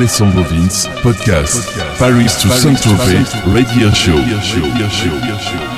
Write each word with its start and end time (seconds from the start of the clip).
Alessandro 0.00 0.42
Vince, 0.44 0.88
podcast, 1.02 1.76
Paris 1.98 2.34
to 2.40 2.48
Saint-Tropez, 2.48 3.34
radio 3.52 3.90
show. 3.90 5.69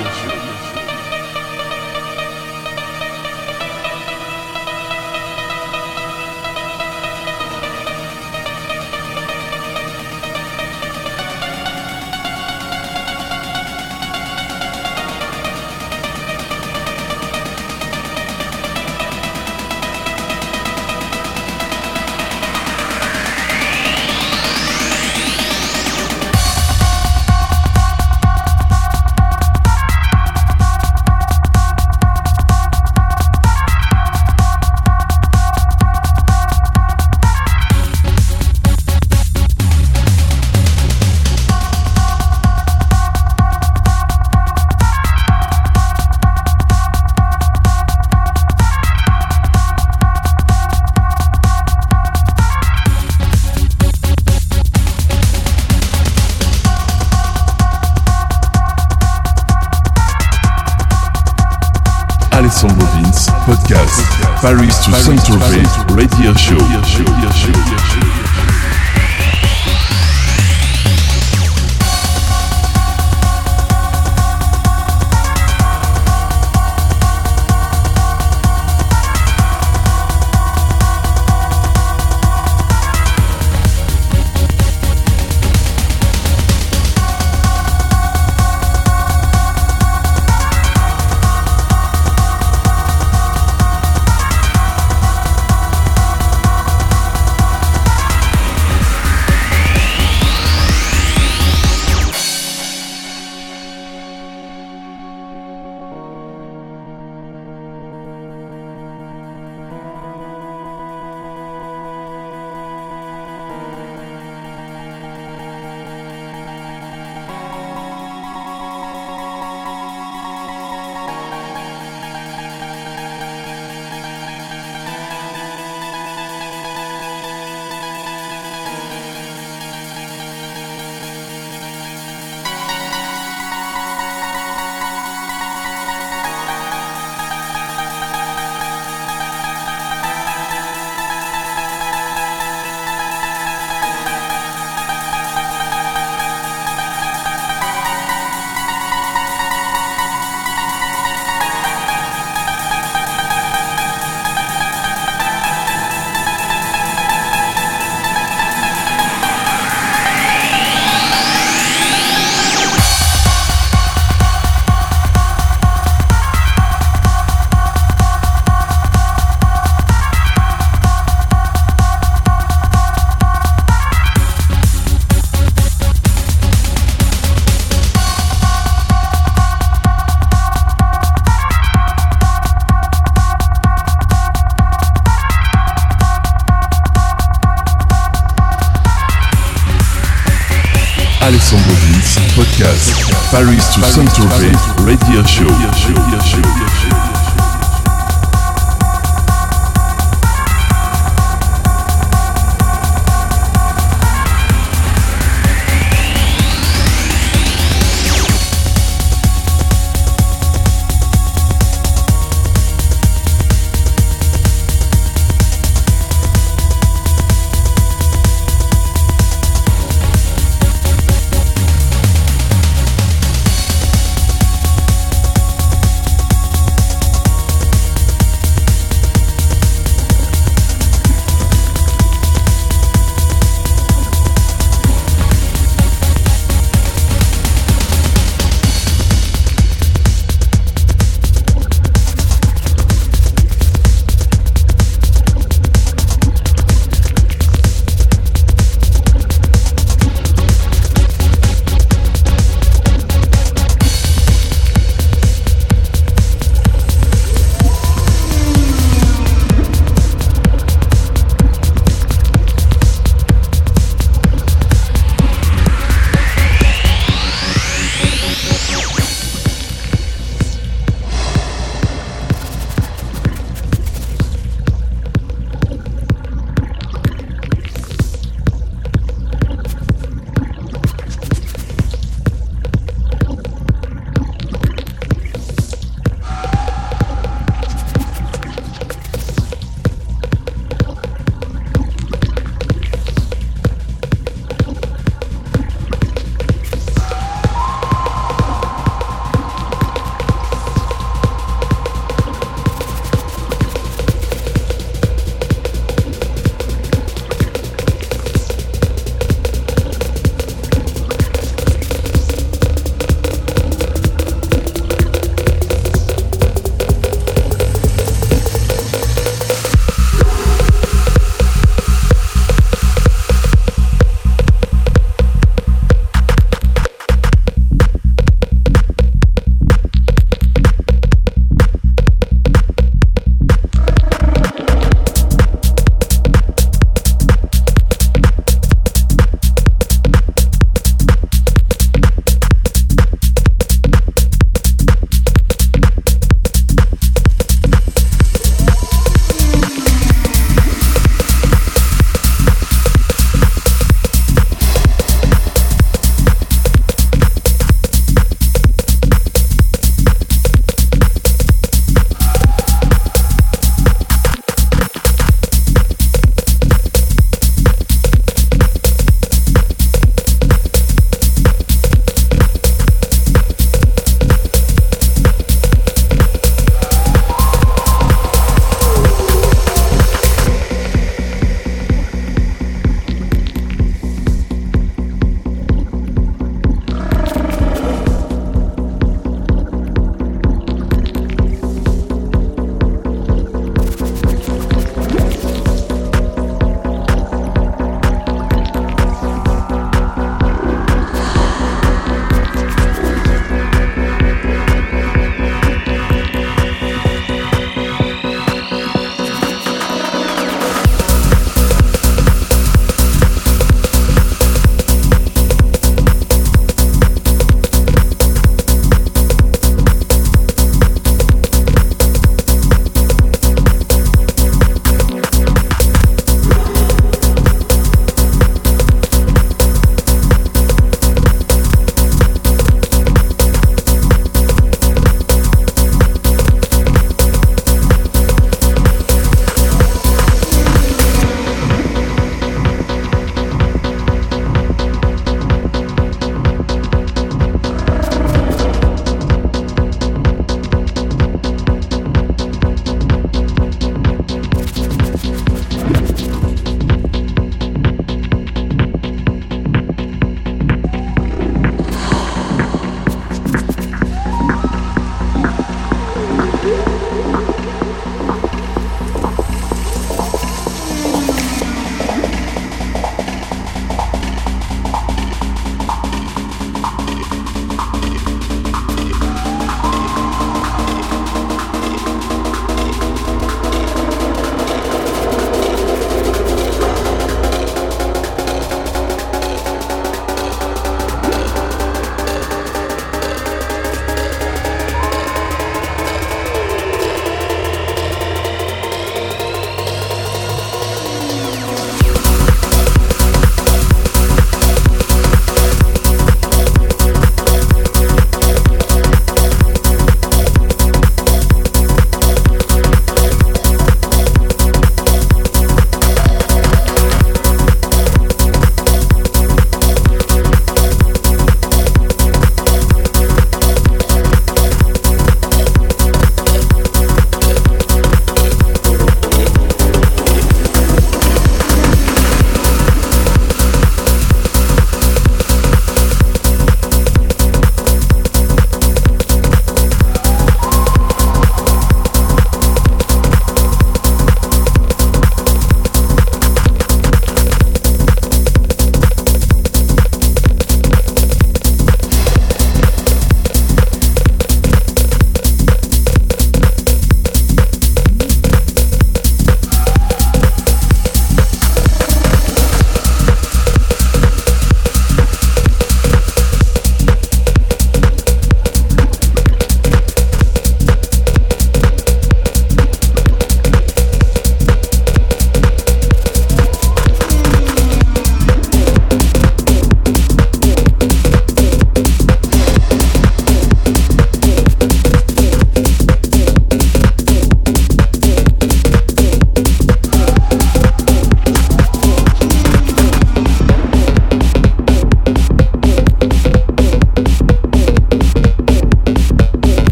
Paris 64.41 64.77
to 64.85 64.91
Saint-Tropez 64.93 65.95
radio 65.95 66.33
show. 66.35 67.72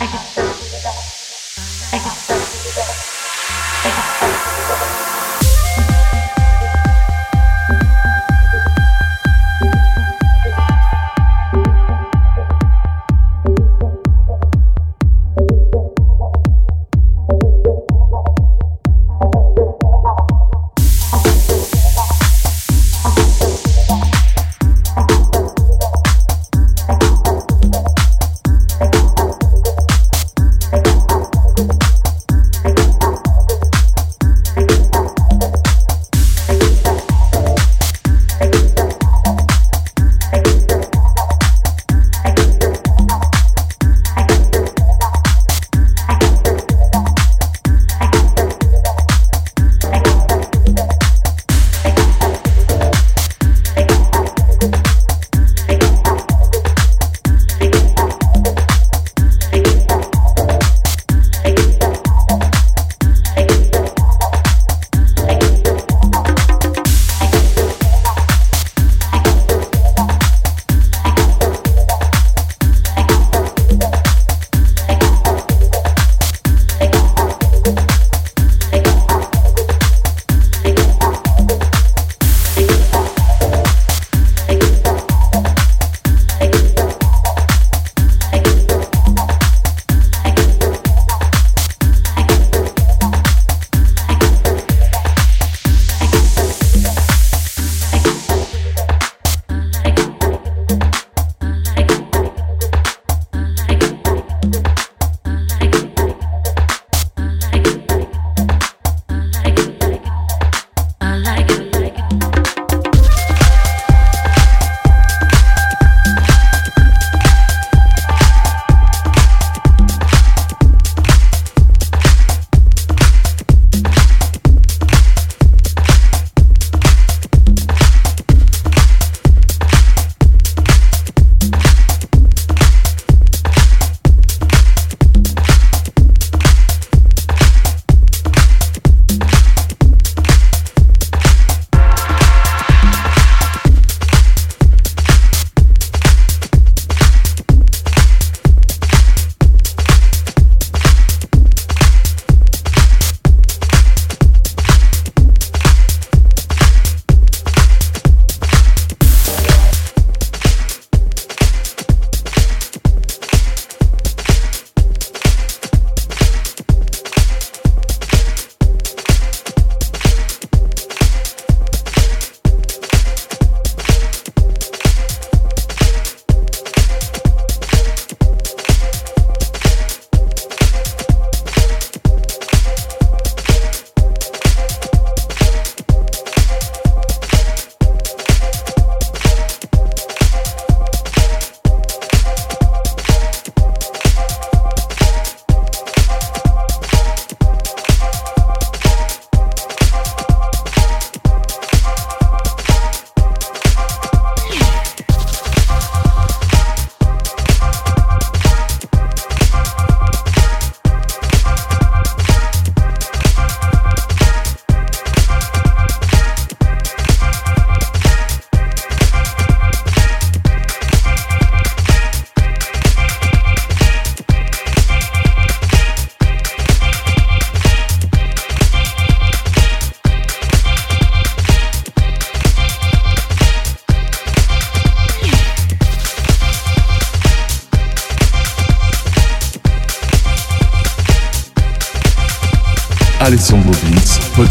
I 0.00 0.06
can't 0.06 0.28
stop. 0.28 0.46
I 1.92 1.98
can't 1.98 2.14
stop. 2.14 3.07